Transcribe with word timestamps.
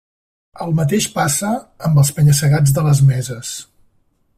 El 0.65 0.71
mateix 0.79 1.07
passa 1.17 1.51
amb 1.89 2.01
els 2.05 2.13
penya-segats 2.17 2.77
de 2.79 2.89
les 2.91 3.07
meses. 3.15 3.57